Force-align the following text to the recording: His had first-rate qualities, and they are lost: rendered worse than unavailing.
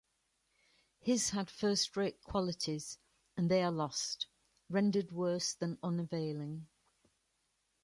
His 1.01 1.29
had 1.29 1.51
first-rate 1.51 2.23
qualities, 2.23 2.97
and 3.37 3.51
they 3.51 3.61
are 3.61 3.69
lost: 3.71 4.25
rendered 4.67 5.11
worse 5.11 5.53
than 5.53 5.77
unavailing. 5.83 6.65